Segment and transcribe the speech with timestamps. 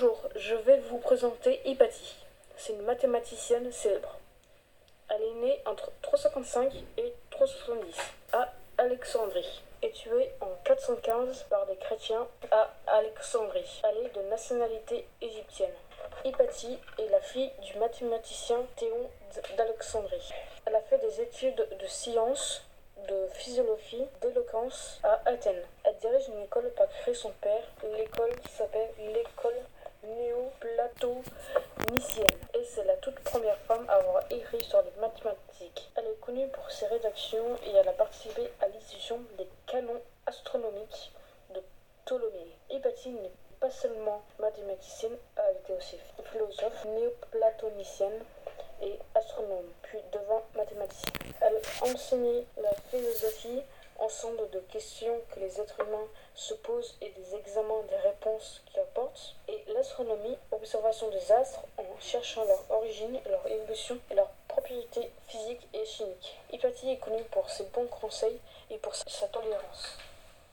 [0.00, 2.16] Bonjour, je vais vous présenter Hypatie.
[2.56, 4.16] C'est une mathématicienne célèbre.
[5.10, 7.94] Elle est née entre 355 et 370
[8.32, 13.82] à Alexandrie et tuée en 415 par des chrétiens à Alexandrie.
[13.84, 15.74] Elle est de nationalité égyptienne.
[16.24, 19.10] Hypatie est la fille du mathématicien Théon
[19.58, 20.32] d'Alexandrie.
[20.64, 22.62] Elle a fait des études de sciences,
[23.08, 25.62] de physiologie, d'éloquence à Athènes.
[25.84, 27.62] Elle dirige une école par créé son père.
[27.96, 28.88] L'école s'appelle
[31.02, 35.90] et c'est la toute première femme à avoir écrit sur les mathématiques.
[35.96, 41.12] Elle est connue pour ses rédactions et elle a participé à l'institution des canons astronomiques
[41.54, 41.62] de
[42.04, 42.54] Ptolémée.
[42.70, 45.96] Hypatie n'est pas seulement mathématicienne, elle était aussi
[46.32, 48.22] philosophe, néoplatonicienne
[48.82, 51.32] et astronome, puis devant mathématicienne.
[51.40, 53.62] Elle enseignait la philosophie,
[53.98, 58.80] ensemble de questions que les êtres humains se posent et des examens des réponses qu'ils
[58.80, 59.36] apportent,
[59.80, 65.66] et l'astronomie, observation des astres en cherchant leur origine, leur évolution et leurs propriétés physiques
[65.72, 66.36] et chimiques.
[66.52, 68.38] Hypatie est connue pour ses bons conseils
[68.70, 69.96] et pour sa tolérance.